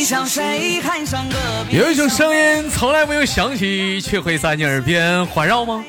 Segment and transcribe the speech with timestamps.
[0.00, 5.84] 有一种声音从来没有响起，却会在你耳边环绕吗？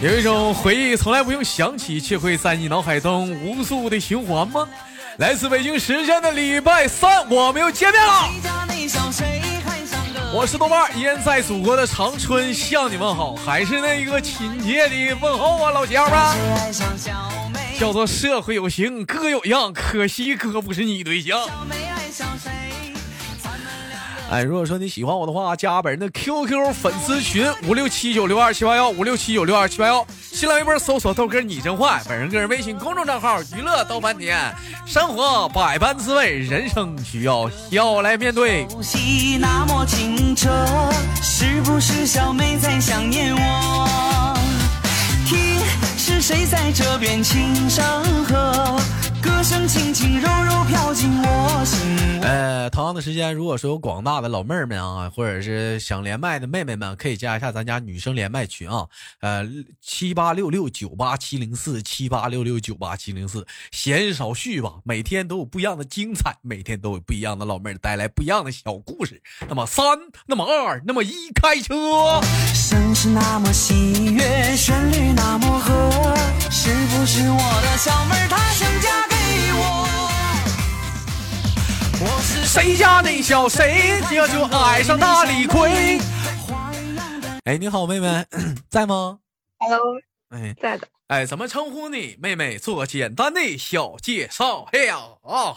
[0.00, 4.66] 有一种回忆从来不用想起，却会在你脑海中无数的循环吗？
[5.18, 8.30] 来自北京时间的礼拜三，我们又见面了。
[10.32, 16.18] 我是豆瓣，依然在祖国的长春向你问好，还是那一个亲切的问候啊，老乡们。
[17.78, 21.38] 叫做社会有形，哥有样，可惜哥不是你对象。
[24.32, 34.38] 哎，如果说你喜欢我的话，加本人的 QQ 粉丝群五六七九六二七八幺五六七九六二七八幺，新浪微博搜索豆哥你真坏，本人个人微信公众账号娱乐豆翻天，
[34.86, 38.66] 生活百般滋味，人生需要笑来面对。
[39.38, 40.48] 那么清澈，
[41.20, 44.34] 是不是小妹在想念我？
[45.26, 45.60] 听，
[45.98, 47.84] 是谁在这边轻声
[48.24, 48.80] 和？
[49.22, 51.78] 歌声轻轻柔柔飘进我心。
[52.22, 58.86] 呃，同样的时间，如果说有广大的老妹儿们啊，或者是想连麦的妹妹们，可以加一下咱家女生连麦群啊。
[59.20, 59.48] 呃，
[59.80, 63.46] 七八六六九八七零四，七八六六九八七零四。
[63.70, 69.20] 闲言少叙吧，每天都有不一样的精彩，每天都有不一样的老妹儿带来不一样的小故事。
[69.48, 69.84] 那么三，
[70.26, 72.20] 那么二，那么一，开车。
[72.54, 75.72] 声是那么喜悦，旋律那么和，
[76.50, 78.70] 是不是我的小妹儿她想
[82.52, 85.98] 谁家那小谁家就爱上大李逵。
[87.46, 88.26] 哎，你好，妹妹，
[88.68, 89.20] 在吗
[89.58, 89.80] ？Hello，
[90.28, 90.86] 哎，在的。
[91.08, 92.18] 哎，怎么称呼你？
[92.20, 94.66] 妹妹，做个简单的小介绍。
[94.70, 95.56] 嘿呀啊，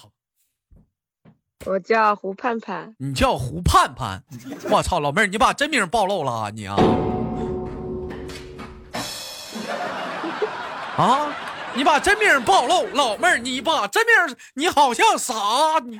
[1.65, 2.95] 我叫胡盼盼。
[2.97, 4.23] 你叫胡盼盼？
[4.69, 6.77] 我操，老妹儿，你把真名暴露了你啊！
[10.95, 11.27] 啊！
[11.75, 14.13] 你把真名暴露，老妹儿，你把真名，
[14.53, 15.33] 你好像傻？
[15.83, 15.99] 你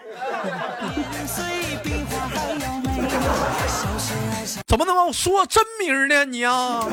[4.66, 6.23] 怎么能说真名呢？
[6.25, 6.88] 你啊，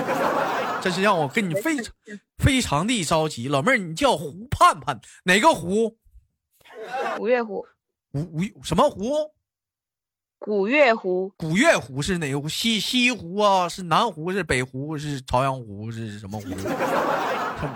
[0.83, 1.93] 真是让我跟你非常
[2.39, 3.47] 非常的着急。
[3.47, 5.97] 老妹儿，你叫胡盼盼，哪个胡？
[7.21, 7.65] 五月湖。
[8.15, 9.31] 五五什么湖？
[10.41, 11.33] 古月湖。
[11.37, 12.49] 古月湖是哪个湖？
[12.49, 13.69] 西西湖啊？
[13.69, 14.33] 是南湖？
[14.33, 14.99] 是北湖？
[14.99, 15.93] 是朝阳湖？
[15.93, 16.49] 是什么湖？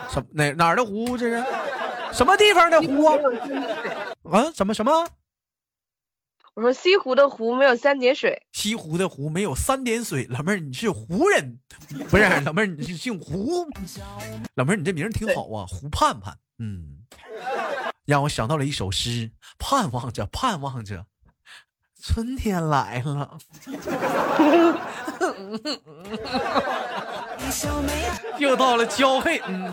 [0.09, 1.17] 什么哪哪儿的湖？
[1.17, 1.45] 这是
[2.13, 3.17] 什么地方的湖啊？
[4.31, 5.09] 啊，什么什么？
[6.55, 8.47] 我说西湖的湖没有三点水。
[8.53, 10.27] 西湖的湖没有三点水。
[10.31, 11.61] 老妹儿，你是湖人？
[12.09, 13.67] 不是，老妹儿，你是姓胡？
[14.55, 16.35] 老妹儿，你这名挺好啊，胡盼盼。
[16.59, 17.01] 嗯，
[18.07, 21.05] 让我想到了一首诗：盼望着，盼望着，
[22.03, 23.37] 春天来了。
[28.39, 29.73] 又到了交配，嗯，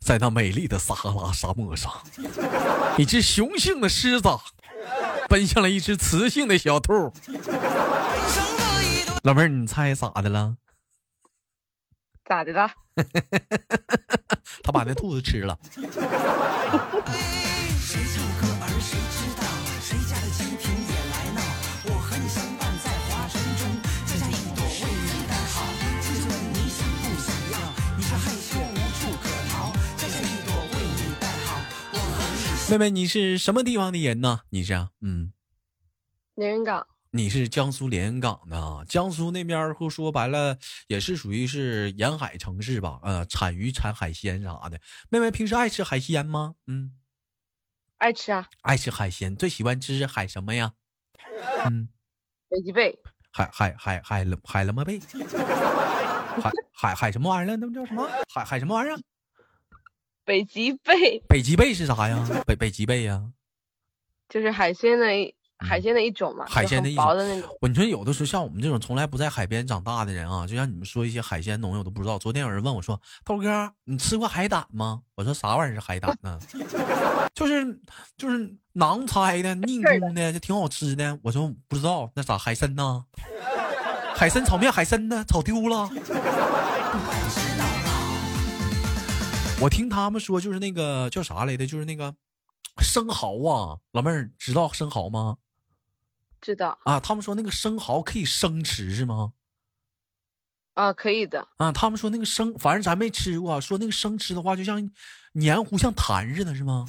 [0.00, 1.92] 在那美丽的撒哈拉沙漠上，
[2.96, 4.28] 一只雄性的狮子
[5.28, 7.12] 奔向了一只雌性的小兔。
[9.22, 10.56] 老妹儿，你猜咋的了？
[12.24, 12.70] 咋的了？
[14.62, 15.58] 他把那兔子吃了。
[32.70, 34.42] 妹妹，你是什么地方的人呢？
[34.50, 35.32] 你是嗯，
[36.36, 36.86] 连云港。
[37.10, 43.00] 你是江苏连云港的，江苏那边儿说白了也是属于是沿海城市吧？
[43.02, 44.80] 呃，产鱼产海鲜啥的。
[45.08, 46.54] 妹妹平时爱吃海鲜吗？
[46.68, 46.92] 嗯，
[47.98, 48.46] 爱吃啊。
[48.62, 50.72] 爱吃海鲜，最喜欢吃海什么呀？
[51.68, 51.88] 嗯，
[52.48, 52.96] 北极贝。
[53.32, 55.00] 海海海海了海了么贝？
[56.40, 57.56] 海海海什么玩意儿了？
[57.56, 58.08] 那叫什么？
[58.32, 58.96] 海海什么玩意儿？
[60.24, 62.26] 北极贝，北极贝是啥呀？
[62.46, 63.22] 北北极贝呀，
[64.28, 65.06] 就是海鲜的
[65.58, 67.04] 海鲜的一种嘛，海鲜的一种。
[67.60, 72.18] 我你说有的时候像我们这种从来不在海边长大的人啊，就像你们说一些海鲜东西我都不知道。
[72.18, 76.38] 昨天有人问我说：“豆哥，你吃过海胆吗？”我说：“啥玩意儿是海胆呢？”
[77.34, 77.80] 就是
[78.16, 81.18] 就是囊猜的， 硬空的，就挺好吃的。
[81.22, 83.04] 我说不知道，那啥海参呢？
[84.16, 85.24] 海参炒面，海参呢？
[85.26, 85.90] 炒丢了。
[89.62, 92.14] 我听他们说，就是那个叫啥来的，就是那个
[92.78, 95.36] 生蚝啊，老妹儿知道生蚝吗？
[96.40, 99.32] 知道啊，他们说那个生蚝可以生吃是吗？
[100.72, 104.90] 啊，可以的啊，他们说那个生，反正咱没吃过，说那个生吃的话，就像
[105.32, 106.86] 黏糊，像痰似的，是吗？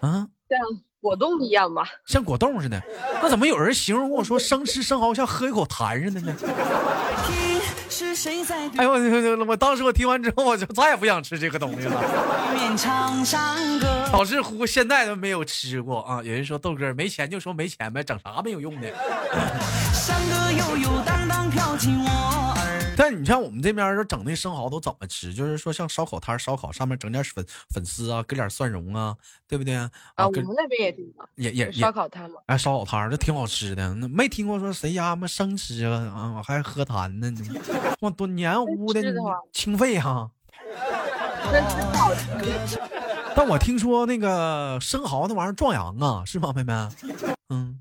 [0.00, 0.58] 啊，像
[1.00, 1.88] 果冻一样吧？
[2.04, 2.78] 像果冻似的，
[3.22, 6.36] 那怎么有人形容跟我说生吃生蚝像喝一口痰似的呢？
[8.76, 12.02] 哎呦我我当时我听完之后，我就再也不想吃这个东西了。
[14.10, 16.22] 导致乎现在都没有吃过啊。
[16.22, 18.88] 有人说豆哥没钱就说没钱呗，整啥没有用的。
[22.96, 25.32] 但你像我们这边说整那生蚝都怎么吃？
[25.34, 29.90] 就是说像烧烤摊烧烤上面整点粉粉丝啊，搁点蒜蓉啊，对不对啊？
[30.14, 32.40] 啊，我们那边也这样，也也烧烤摊嘛。
[32.46, 35.98] 哎，烧烤摊这挺好吃的，那没听过说谁家么生吃啊？
[36.14, 37.32] 啊，还喝痰呢，
[38.00, 39.02] 哇，多黏糊的，
[39.52, 40.30] 清肺哈。
[43.36, 46.72] 但我听说那个生蚝那玩意儿壮阳啊，是吗，妹妹？
[47.48, 47.80] 嗯。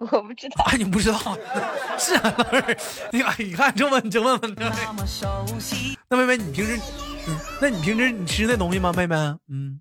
[0.10, 1.18] 我不知道，你不知道，
[1.98, 2.76] 是啊，老妹儿，
[3.12, 4.72] 你你看这问就问问他。
[6.08, 6.80] 那妹妹，你平时，
[7.60, 9.14] 那你平时你吃那东西吗，妹妹？
[9.48, 9.78] 嗯，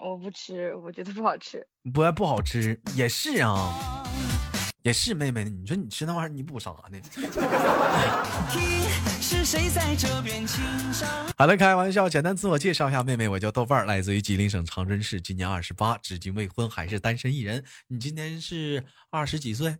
[0.00, 1.66] 我不吃，我觉得不好吃。
[1.92, 3.93] 不不好吃也是啊。
[4.84, 7.00] 也是妹妹，你说你吃那玩意儿，你补啥呢？
[11.38, 17.64] 好了，开玩笑，简单自我介绍一下，妹妹，我叫豆瓣儿，来自于吉林省长春市，今年二十八，至今未婚，还是单身一人。
[17.86, 19.74] 你今年是二十几岁？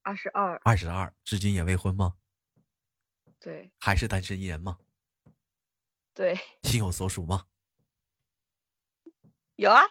[0.00, 0.58] 二十二。
[0.64, 2.14] 二十二，至今也未婚吗？
[3.38, 3.70] 对。
[3.78, 4.78] 还是单身一人吗？
[6.14, 6.40] 对。
[6.62, 7.44] 心有所属吗？
[9.56, 9.82] 有啊。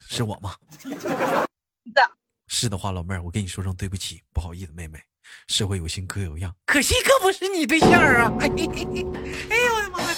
[0.00, 0.54] 是我吗？
[1.94, 2.12] 的。
[2.54, 5.00] 是的话，老妹儿，我跟你说声对不起，不好意思，妹妹，
[5.48, 8.30] 社会有心哥有样，可惜哥不是你对象啊！
[8.40, 8.54] 哎呦
[9.74, 10.14] 我的妈呀！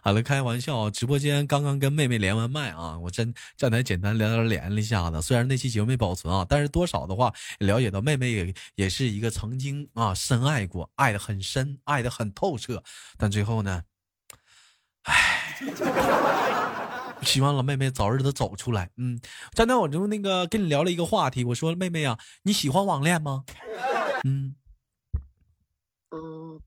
[0.00, 12.80] 好了，开玩笑啊，直播间刚刚跟妹妹连完麦啊，我真站台简单聊聊连了一下子，虽然那期节目没保存啊，但是多少的话了解到妹妹也也是一个曾经啊深爱过，爱的很深，爱的很透彻，
[13.18, 13.82] 但最后呢？
[15.06, 15.56] 唉，
[17.22, 18.90] 希望老妹妹早日的走出来。
[18.96, 19.18] 嗯，
[19.54, 23.44] 刚才我就那个跟你聊了一个话题，我说妹妹啊，你喜欢网恋吗？
[24.24, 24.54] 嗯
[26.10, 26.60] 嗯。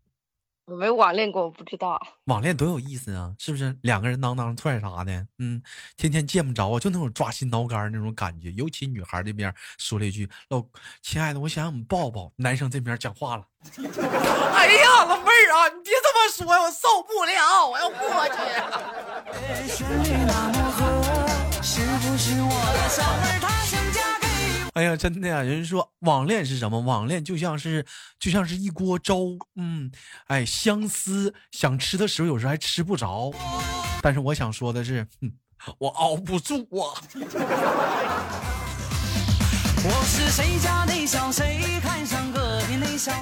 [0.70, 2.00] 我没网恋过，我不知道。
[2.26, 3.76] 网恋多有意思啊，是不是？
[3.82, 5.60] 两个人当当踹啥的，嗯，
[5.98, 8.52] 天天见不着，就那种抓心挠肝那种感觉。
[8.52, 10.64] 尤其女孩这边说了一句：“老
[11.02, 13.44] 亲爱的，我想让你抱抱。”男生这边讲话了
[14.54, 18.38] ：“哎呀，老妹儿啊，你别这么说，我受不了，我要过去。”
[24.74, 25.42] 哎呀，真的呀！
[25.42, 26.80] 人说网恋是什么？
[26.80, 27.86] 网恋就像是
[28.20, 29.92] 就像是一锅粥，嗯，
[30.28, 33.32] 哎，相思想吃的时候，有时候还吃不着。
[34.02, 35.06] 但是我想说的是，
[35.80, 37.02] 我熬不住啊。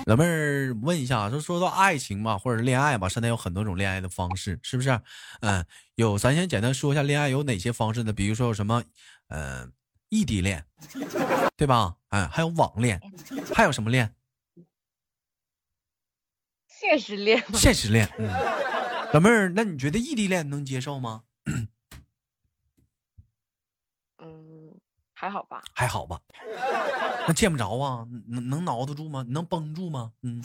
[0.05, 4.99] 老妹儿问一下，就说到爱情吧，或者恋爱吧，现在有很多种恋爱的方式，是不是？
[5.39, 5.65] 嗯，
[5.95, 8.11] 有，咱先简单说一下恋爱有哪些方式呢？
[8.13, 8.83] 比如说有什么，
[9.29, 9.71] 嗯。
[10.09, 10.65] 异地恋，
[11.57, 11.97] 对吧？
[12.09, 13.01] 哎，还有网恋，
[13.53, 14.13] 还有什么恋？
[16.67, 17.43] 现实恋。
[17.53, 18.07] 现实恋。
[18.17, 18.27] 嗯，
[19.13, 21.23] 老妹儿，那你觉得异地恋能接受吗？
[24.19, 24.79] 嗯，
[25.13, 25.63] 还好吧。
[25.73, 26.21] 还好吧。
[27.27, 28.07] 那见不着啊？
[28.27, 29.25] 能能挠得住吗？
[29.27, 30.13] 能绷住吗？
[30.21, 30.41] 嗯。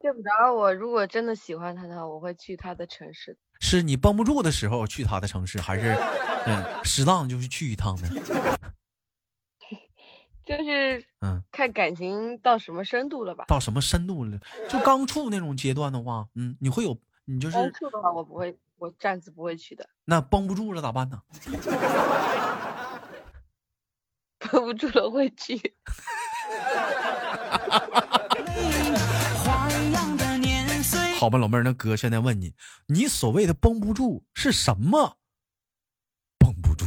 [0.00, 3.36] 见不着我，如果真的喜欢他的话，我会去他的城市。
[3.60, 5.96] 是你绷不住的时候去他的城市，还是
[6.46, 8.08] 嗯适当就是去一趟呢？
[10.44, 13.44] 就是嗯，看感情到什么深度了吧？
[13.48, 14.38] 到什么深度了？
[14.68, 19.88] 就刚处那种阶段的话，嗯，你会有你就是刚处的话，我不会，我暂时不会去的。
[20.04, 21.20] 那绷不住了咋办呢？
[24.38, 25.58] 绷不住了会去。
[31.26, 32.54] 好吧，老妹儿，那哥现在问你，
[32.86, 35.16] 你所谓的绷不住是什么？
[36.38, 36.84] 绷不住。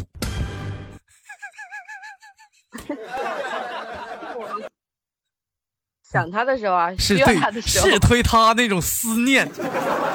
[6.09, 9.51] 想他的时候啊，是对他的时候，是推他那种思念，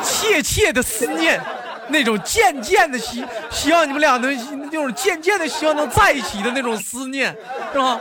[0.02, 1.38] 切切的思念，
[1.90, 4.35] 那种渐渐的希希望你们俩能
[4.71, 7.37] 那种渐渐的希望能在一起的那种思念，
[7.75, 8.00] 是吧？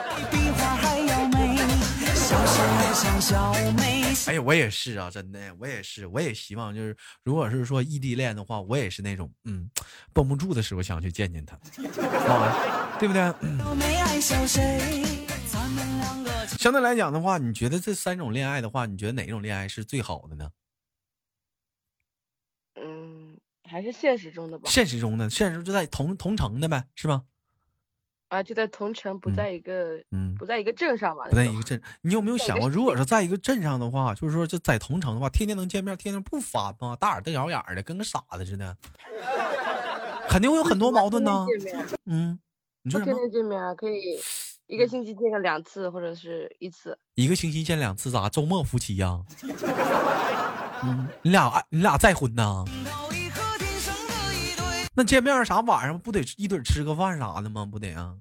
[4.25, 9.69] 哎呀，我也是啊，真的，我也是，我也希望就是，如果是说异地恋的话，我也是那种，嗯，
[10.13, 11.57] 绷不住的时候想去见见他，
[12.99, 13.21] 对不对？
[16.57, 20.49] 相对来讲的话，你觉得这三种恋爱的话，你觉得哪种恋爱是最好的呢？
[22.75, 23.37] 嗯，
[23.69, 24.69] 还是现实中的吧。
[24.69, 27.23] 现实中的，现实就在同同城的呗，是吧？
[28.33, 31.25] 啊，就在同城，不在一个，嗯，不在一个镇上吧？
[31.29, 31.79] 不在一个镇。
[32.01, 36.97] 你有没有想过，如果是在一个镇上的话，就是说就在同城的话，天天能见面，天天不烦吗？
[36.99, 38.75] 大眼瞪小眼的，跟个傻子似的，
[40.27, 41.45] 肯定会有很多矛盾呢。
[42.05, 42.39] 嗯，
[42.81, 43.13] 你说什么？
[43.13, 44.19] 天天见面可以，
[44.65, 46.97] 一个星期见个两次或者是一次。
[47.13, 48.27] 一个星期见两次咋？
[48.29, 49.21] 周末夫妻呀？
[50.83, 52.65] 嗯，你俩你俩再婚呐？
[54.95, 57.65] 那见面啥晚上不得一堆吃个饭啥的吗？
[57.65, 58.13] 不得啊？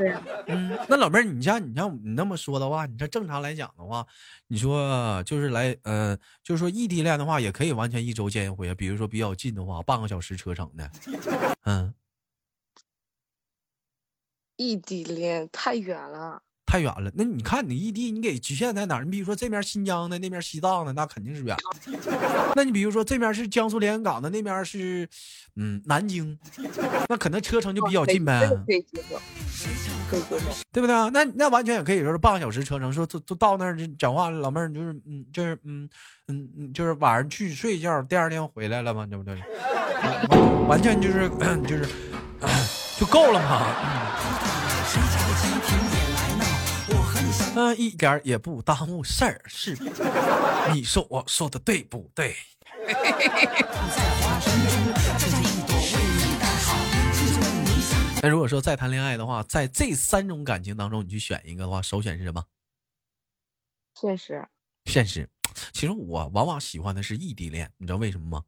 [0.00, 0.14] 对。
[0.46, 4.06] 嗯， 那老妹儿，你像你像你那么说的话，你这正常来讲的话，
[4.48, 8.74] 你说就是来呃，就是说异地恋的话，也可以完全一周见一回啊。
[8.74, 10.90] 比如说比较近的话，半个小时车程的。
[11.64, 11.92] 嗯。
[14.56, 16.42] 异地恋太远了。
[16.66, 19.04] 太远了，那你看你异地，你给局限在哪儿？
[19.04, 21.56] 你比如说这面新疆的，那边西藏的，那肯定是远。
[22.54, 25.08] 那你比如说这边是江苏连云港的，那边是
[25.56, 26.38] 嗯南京，
[27.08, 28.48] 那可能车程就比较近呗。
[28.68, 28.80] 对
[30.72, 31.10] 对不对啊？
[31.12, 35.88] 那那完全也可以说是半个小时车程，说都都到那儿就讲话，老妹儿就是嗯就是嗯
[36.28, 39.36] 嗯嗯就是晚上去睡一觉，第二天回来了嘛，对不对？
[40.68, 41.28] 完全就是
[41.66, 41.86] 就是
[42.98, 43.66] 就够了嘛。
[47.56, 49.76] 嗯，一点也不耽误事儿，是？
[50.72, 52.36] 你说我说的对不对？
[58.22, 62.44] 那如果说再谈恋爱的话，在这三种感情当中，你去选一个的话，首选是什么？
[63.94, 64.46] 现实。
[64.84, 65.28] 现实。
[65.72, 68.44] 其实我往往喜欢的是异地恋，你知道为什么吗？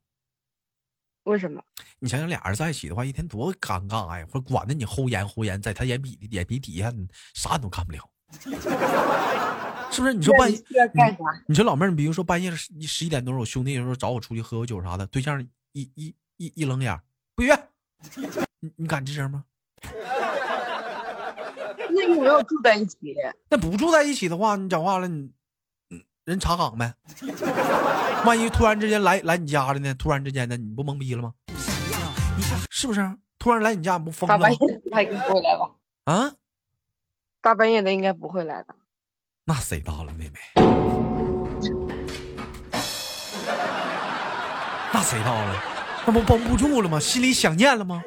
[1.24, 1.62] 为什么？
[1.98, 4.26] 你想想，俩人在一起的话，一天多尴尬呀！
[4.30, 6.92] 或管着你齁严齁严，在他眼皮眼皮底下，
[7.34, 8.10] 啥你都干不了。
[9.90, 10.12] 是不是？
[10.12, 10.58] 你说半夜
[11.46, 15.40] 你说老妹儿，你比如说半夜十十一点多，我兄弟有时候找我出去喝个酒啥的，对象
[15.72, 17.00] 一一一一冷眼，
[17.34, 17.54] 不约，
[18.60, 19.44] 你你敢吱声吗？
[21.90, 22.96] 那有没有住在一起？
[23.48, 25.30] 那不住在一起的话，你讲话了，你
[26.24, 26.94] 人查岗呗。
[28.24, 29.92] 万一突然之间来来你家了呢？
[29.94, 31.32] 突然之间的，你不懵逼了吗？
[32.70, 33.16] 是不是？
[33.38, 34.38] 突然来你家，不疯了？
[34.38, 34.58] 大半夜
[34.92, 35.70] 他应该不会来吧？
[36.04, 36.32] 啊？
[37.40, 38.74] 大半夜的应该不会来的。
[39.44, 40.38] 那谁到了，妹妹？
[44.94, 45.62] 那谁到了？
[46.06, 47.00] 那不绷不住了吗？
[47.00, 48.00] 心里想念了吗？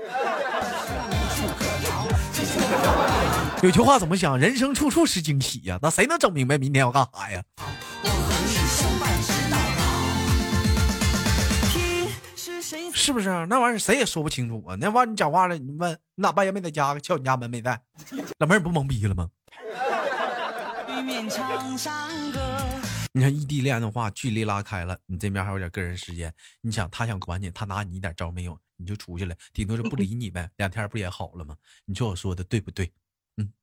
[3.62, 4.38] 有句话怎么讲？
[4.38, 5.80] 人生处处是惊喜呀。
[5.82, 7.44] 那谁能整明白明天要干啥呀？
[12.94, 13.30] 是不是？
[13.48, 14.76] 那玩意儿谁也说不清楚啊！
[14.80, 16.98] 那玩意儿你讲话了，你问你咋半夜没在家？
[17.00, 17.80] 敲你家门没在？
[18.40, 19.30] 老妹儿不懵逼了吗？
[23.16, 26.34] 你看异地恋的话，距离拉开了，你这边还有点个人时间。
[26.60, 30.52] 你想他想管你，他拿你一点招没有，你就出去了，顶多是不理你呗。
[30.58, 31.56] 两天不也好了吗？
[31.86, 32.92] 你说我说的对不对？
[33.38, 33.54] 嗯，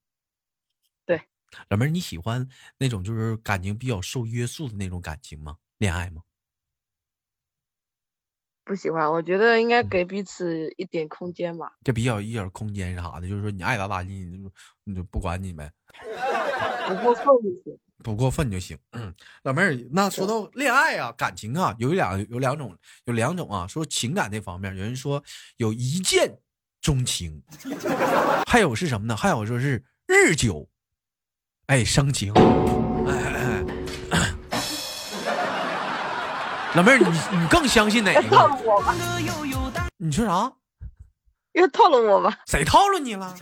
[1.04, 1.20] 对。
[1.68, 5.58] 老妹儿，你喜欢那种就是感情比较受约束的那种感情吗？
[5.76, 6.22] 恋爱吗？
[8.64, 11.70] 不喜欢，我觉得应该给彼此一点空间吧。
[11.84, 14.50] 就比较一点空间啥的，就是说你爱咋咋地，你就
[14.84, 15.70] 你就不管你呗。
[16.88, 18.76] 不过分就行，不过分就行。
[18.90, 23.66] 嗯， 老妹儿，那说到恋爱啊，感情啊，有两有两种，有两种啊。
[23.66, 25.22] 说情感这方面，有人说
[25.56, 26.38] 有一见
[26.80, 27.42] 钟情，
[28.46, 29.16] 还有是什么呢？
[29.16, 30.68] 还有说是日久，
[31.66, 32.32] 哎生情。
[33.06, 33.64] 哎哎
[34.10, 34.34] 哎，
[36.74, 38.22] 老妹儿，你你更相信哪个？
[38.28, 38.94] 套路我吧。
[39.96, 40.52] 你说啥？
[41.52, 42.38] 又套路我吧？
[42.46, 43.36] 谁套路你了？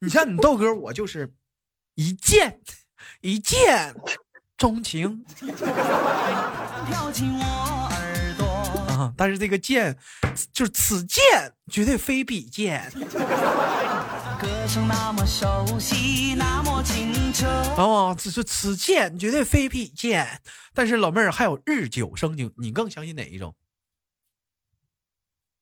[0.00, 1.32] 你像你豆哥，我就是。
[1.96, 2.58] 一见，
[3.20, 3.94] 一见
[4.56, 5.24] 钟情。
[8.92, 9.12] 啊！
[9.16, 9.96] 但是这个剑，
[10.52, 11.20] 就是此剑
[11.70, 12.92] 绝对非彼剑。
[17.76, 20.40] 哦，此是此剑绝对非彼剑。
[20.74, 23.54] 但是老妹儿还有日久生情，你更相信哪一种？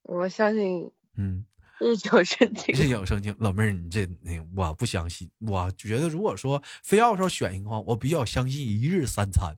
[0.03, 1.45] 我相信，嗯。
[1.83, 5.31] 日久生情，日久生情，老妹儿，你这那我不相信。
[5.39, 9.57] 我觉得，如果说非要说选一个话，我比较相信一日三餐。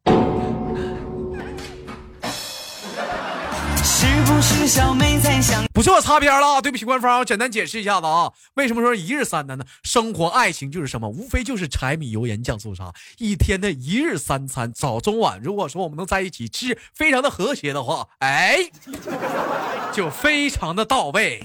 [3.84, 5.64] 是不是小妹在想？
[5.74, 8.32] 不是我擦边了啊，对不起官方，我简单解释一下子啊。
[8.54, 9.64] 为什么说一日三餐呢？
[9.82, 11.08] 生活爱情就是什么？
[11.08, 15.40] 无非就是柴米油盐酱醋茶，一天的一日三餐，早中晚。
[15.42, 18.70] 如果说我们能在一起吃，非常的和谐的话，哎，
[19.92, 21.44] 就非常的到位。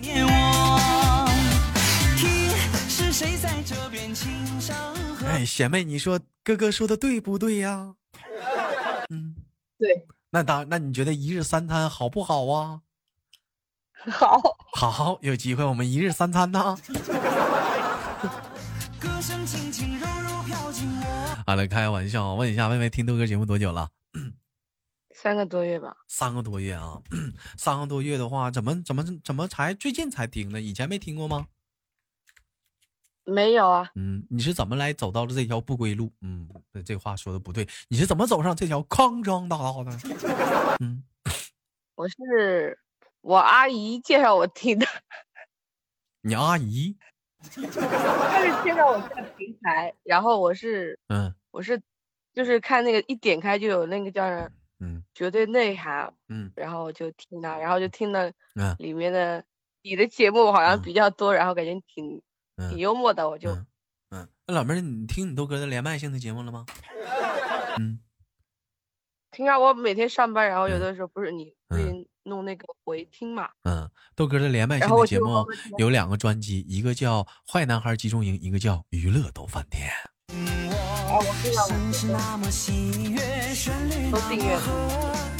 [5.25, 7.93] 哎，贤妹，你说哥哥说的对不对呀？
[9.09, 9.35] 嗯，
[9.79, 10.05] 对。
[10.37, 12.81] 那当那你觉得一日三餐好不好啊？
[14.11, 14.39] 好，
[14.71, 16.77] 好，有机会我们一日三餐呢。
[21.47, 23.89] 好了，开玩笑，问一下，妹妹听豆哥节目多久了？
[25.15, 25.97] 三个多月吧。
[26.07, 27.01] 三个多月啊，
[27.57, 30.61] 三个多月的话，怎么怎么怎么才最近才听呢？
[30.61, 31.47] 以前没听过吗？
[33.27, 36.09] 没有啊，嗯，你是怎么来走到了这条不归路？
[36.21, 39.91] 嗯，这这话说的不对，你是怎么走上这条康庄大道的？
[40.79, 41.03] 嗯，
[41.95, 42.79] 我是
[43.21, 44.85] 我阿姨介绍我听的，
[46.21, 46.95] 你阿姨？
[47.51, 51.33] 她是介绍我这个平台，然后我是嗯。
[51.51, 51.81] 我是
[52.33, 55.03] 就是看那个一点开就有那个叫啥嗯。
[55.13, 56.51] 绝对内涵，嗯。
[56.55, 58.75] 然后我就听它，然后就听了嗯。
[58.79, 59.43] 里面的
[59.81, 60.81] 你的节目好像嗯。
[60.81, 62.21] 比较多，然后感觉挺
[62.57, 63.65] 挺嗯幽默的，我就嗯
[64.09, 66.65] 嗯，那老妹儿，你听你豆哥的连麦性的节目了吗？
[67.79, 67.99] 嗯
[69.31, 71.53] 听啊，我每天上班，然后有嗯的时候不是你
[72.23, 75.45] 弄那个回听嘛，嗯，豆哥的连麦性的节目
[75.77, 79.89] 有两个专辑，一个叫《坏男孩集中营》，一个叫《娱乐逗饭店》。
[81.07, 81.77] 啊，我知道了，
[84.11, 85.36] 都订阅了。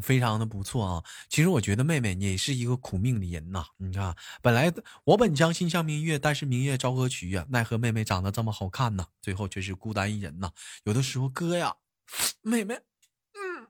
[0.00, 1.04] 非常的不错啊。
[1.28, 3.64] 其实我觉得妹妹你也是一个苦命的人呐。
[3.76, 4.72] 你看，本来
[5.04, 7.46] 我本将心向明月，但是明月照何取呀？
[7.50, 10.50] 奈何妹妹长得这么好看呐，最后却是孤单一人呐。
[10.84, 11.74] 有的时候哥呀，
[12.42, 12.74] 妹妹，
[13.34, 13.66] 嗯，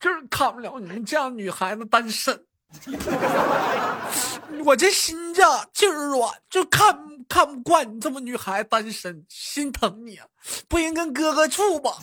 [0.00, 2.46] 就是看不了你们这样女孩子单身。
[4.64, 6.98] 我这心呀劲儿软，就看
[7.28, 10.26] 看不惯你这么女孩单身，心疼你啊，
[10.68, 11.98] 不行跟哥哥处吧，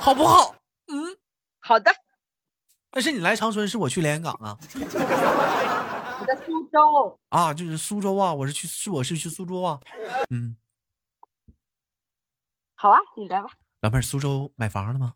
[0.00, 0.54] 好不好？
[0.88, 1.16] 嗯。
[1.64, 1.94] 好的，
[2.94, 4.58] 但是你来长春，是我去连云港啊
[6.20, 9.80] 我在苏州，啊，就是苏州啊，我是去是我是去苏州啊，
[10.28, 10.54] 嗯，
[12.74, 13.48] 好啊，你来吧，
[13.80, 15.14] 老妹儿，苏州买房了吗？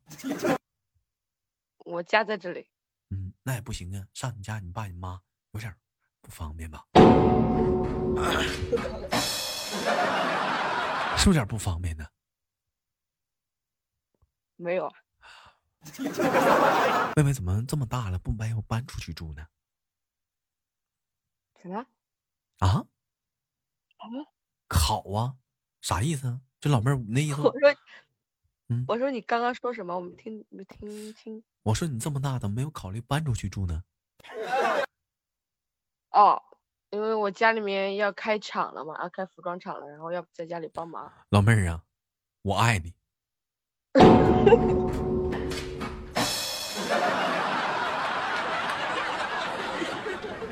[1.85, 2.67] 我家在这里，
[3.11, 5.21] 嗯，那也不行啊，上你家你爸你妈
[5.53, 5.73] 有点
[6.23, 6.83] 不方便吧？
[11.19, 12.07] 是不是有点不方便呢？
[14.57, 14.93] 没有啊，
[17.17, 19.47] 妹妹怎么这么大了不没有搬出去住呢？
[21.63, 21.87] 什么？
[22.59, 22.87] 啊？
[24.09, 24.27] 么
[24.69, 25.37] 好啊，
[25.81, 26.41] 啥意思啊？
[26.61, 27.75] 这老妹儿那意思我，说，
[28.69, 29.95] 嗯我说你刚刚说什么？
[29.95, 31.43] 我没听没听清。
[31.63, 33.83] 我说你这么大怎么没有考虑搬出去住呢？
[36.11, 36.43] 哦，
[36.91, 41.13] 因为我家里面要开厂了嘛，要开服装厂了，然后要在家里帮忙。
[41.31, 41.85] 老妹儿啊，
[42.43, 42.95] 我爱你。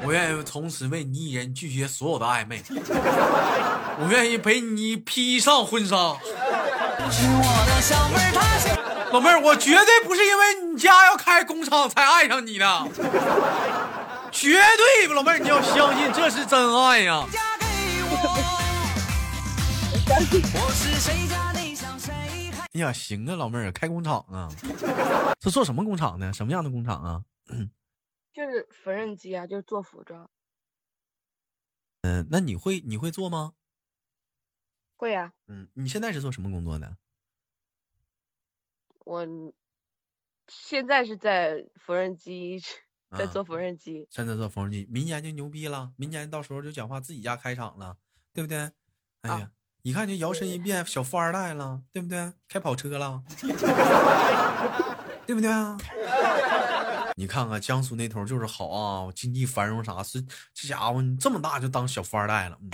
[0.05, 2.63] 我愿意从此为你一人拒绝所有的暧昧，
[3.99, 5.97] 我愿意陪你披上婚纱。
[9.13, 12.89] 老妹儿，我绝对不是因为你家要开工厂才爱上你的，
[14.31, 17.25] 绝对，老妹儿你要相信这是真爱呀。
[22.75, 24.49] 哎呀，行啊，老妹儿，开工厂啊？
[25.41, 26.33] 是做什么工厂呢？
[26.35, 27.21] 什么样的工厂啊？
[28.35, 30.29] 就是缝纫机啊，就是做服装。
[32.03, 33.55] 嗯、那你会你会做吗？
[34.97, 36.99] 会啊，嗯，你现在是做什么工作的？
[39.05, 39.27] 我
[40.49, 42.59] 现在是在缝纫机，
[43.17, 44.07] 在啊做缝纫机。
[44.11, 47.97] 现在做缝纫机，明年就牛逼了，明年到时候就讲话自己家开厂了，
[48.33, 48.71] 对不对？
[49.23, 49.51] 哎呀，啊
[49.83, 52.33] 一看就摇身一变小富二代了，对不对？
[52.49, 53.23] 开跑车了，
[55.27, 55.77] 对不对啊？
[57.17, 60.21] 你看看江苏那头就是好啊，经济繁荣啥是
[60.53, 62.59] 这家伙你这么大就当小富二代了。
[62.61, 62.71] 嗯。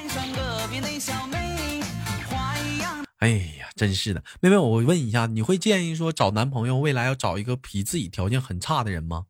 [3.19, 9.27] 哎呀，真是的，妹妹，我问一下，你会建议说找男朋友未来要找一个比自己条件很差的人吗？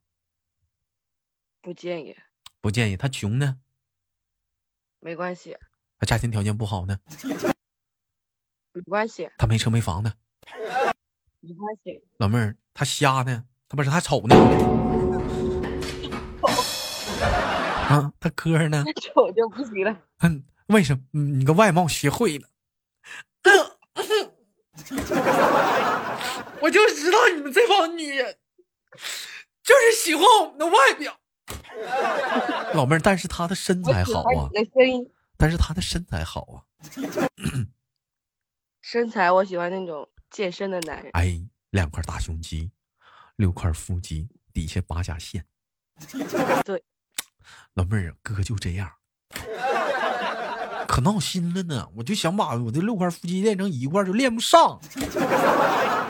[1.61, 2.17] 不建议，
[2.61, 3.59] 不建议，他穷呢，
[5.01, 5.57] 没关系，
[5.99, 7.01] 他家庭条件不好呢，
[8.73, 10.15] 没关系，他没车没房呢，
[11.41, 12.01] 没关系。
[12.19, 14.37] 老妹儿，他瞎呢，他不是他丑呢，
[17.95, 19.97] 啊， 他哥呢， 那丑就不行了。
[20.21, 21.03] 嗯，为什么？
[21.15, 22.49] 嗯你个外貌协会了，
[26.61, 28.37] 我就知道你们这帮女人
[29.63, 31.17] 就是喜欢我们的外表。
[32.75, 34.49] 老妹儿，但是她的身材好啊
[35.37, 36.63] 但是她的身材好啊，
[38.83, 41.11] 身材我喜欢那种健身的男人。
[41.15, 42.71] 哎，两块大胸肌，
[43.37, 45.45] 六块腹肌，底下八下线。
[46.65, 46.83] 对，
[47.81, 48.91] 老妹儿啊，哥就这样，
[50.87, 51.89] 可闹心了呢。
[51.97, 54.79] 我就想把我的六块腹肌练成一块，就练不上，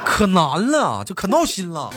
[0.05, 1.93] 可难了，就可闹心了。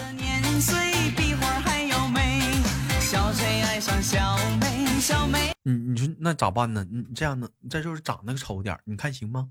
[5.66, 6.86] 你你说那咋办呢？
[6.92, 9.50] 你这样的，这就是长得丑点儿你看行吗？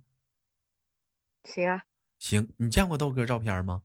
[1.43, 1.83] 行啊，
[2.21, 3.83] 行，你见过豆哥照片吗？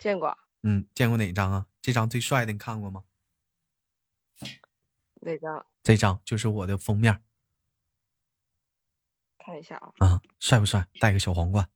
[0.00, 1.66] 见过嗯，见过哪张啊？
[1.80, 3.02] 这张最帅的，你看过吗？
[5.24, 7.22] 那张这张就是我的封面。
[9.38, 10.84] 看一下啊，啊，帅不帅？
[11.00, 11.66] 戴个小皇冠，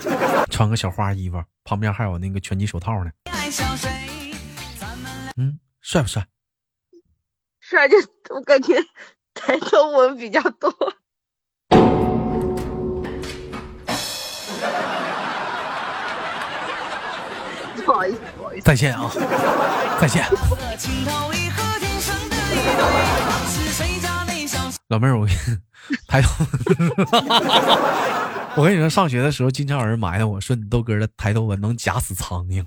[0.50, 3.10] 穿个小花衣服，旁边还有那个拳击手套呢。
[5.36, 6.26] 嗯，帅不帅？
[7.58, 7.96] 帅就
[8.34, 8.74] 我感觉
[9.34, 10.70] 抬头纹比较多。
[17.84, 19.10] 不好意思，不好意思，再见啊，
[20.00, 20.24] 再见。
[24.90, 25.40] 老妹儿，我跟你
[26.08, 26.44] 抬头，
[28.56, 32.66] 我跟你说，上学的时候经常有人埋汰我说你豆哥的抬头纹能夹死苍蝇。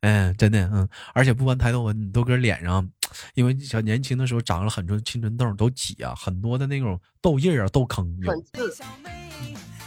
[0.00, 2.90] 嗯，真的，嗯，而且不光抬头纹，你豆哥脸上，
[3.34, 8.04] 因为小年轻的时候长了很多青春痘，都挤啊，很多的那种痘印儿啊、痘坑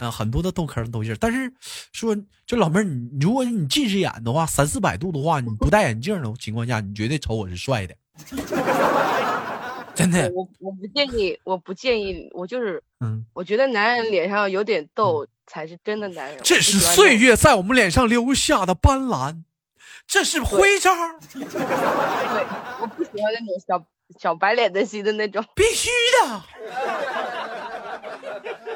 [0.00, 1.16] 啊，很多的痘坑、痘印儿。
[1.20, 1.52] 但是
[1.92, 7.94] 说，就老妹儿，你如果你近视眼的话，三四百度的话，你不戴眼镜的情况下，你绝对瞅我是帅的，
[9.94, 13.24] 真的，我我不建议，我不建议，我就是嗯。
[13.32, 16.38] 我觉得男人脸上有点痘才是真的男人。
[16.42, 19.42] 这是岁月在我们脸上留下的斑斓，
[20.06, 21.42] 这是徽章，对，
[22.80, 23.84] 我不喜欢那种小
[24.18, 25.44] 小白脸的型的那种。
[25.54, 25.90] 必须
[26.22, 26.42] 的。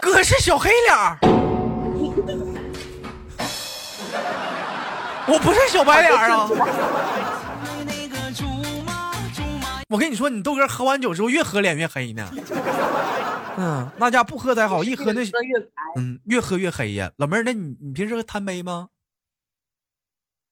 [0.00, 1.18] 哥是小黑脸儿，
[5.26, 6.48] 我不是小白脸儿啊！
[9.88, 12.31] 我跟你说，你豆哥喝完酒之后越喝脸越黑呢。
[13.57, 15.22] 嗯，那家不喝才好，一喝那
[15.96, 17.11] 嗯越喝越黑呀。
[17.16, 18.90] 老妹儿，那你你平时贪杯吗？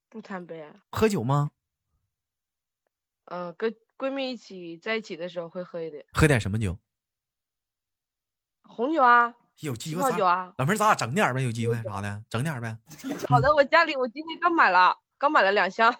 [0.09, 0.72] 不贪杯啊。
[0.90, 1.51] 喝酒吗？
[3.27, 6.79] 嗯、跟闺蜜一起在一起的时候会喝一点喝点什么酒？
[8.62, 10.53] 红酒啊，有机会啊。
[10.59, 12.77] 老妹儿，咱俩整点呗，有机会啥的，整点呗。
[13.29, 15.94] 好的，我家里我今天刚买了，刚买了两箱。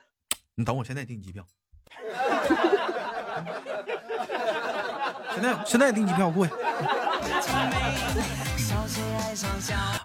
[0.55, 1.47] 你等我现在订机票。
[5.35, 6.53] 现在现在订机票过去。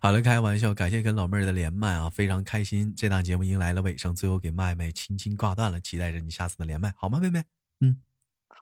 [0.01, 2.93] 好了，开玩笑，感谢跟老妹儿的连麦啊，非常开心。
[2.95, 7.43] 这档节目迎来了尾声，最后给麦麦轻轻挂断了，期待着你下次的连麦，好吗，妹妹？
[7.79, 7.97] 嗯，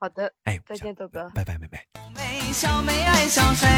[0.02, 1.28] 好的，哎，再见，豆哥。
[1.34, 1.78] 拜拜，妹妹。
[2.16, 3.68] 妹，小妹爱上谁？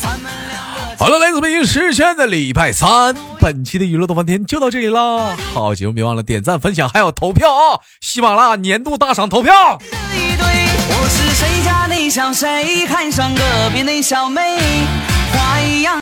[0.00, 5.36] 咱们两个好了，来自北京时间的礼拜三，本期的娱乐多翻天就到这里了。
[5.52, 7.80] 好节目别忘了点赞、分享，还有投票啊！
[8.00, 9.80] 喜马拉雅年度大赏投票。
[10.14, 10.46] 一对。
[10.94, 12.86] 我是谁家的小谁？
[12.86, 13.42] 看上隔
[13.74, 14.58] 壁那小妹，
[15.32, 16.00] 花一样。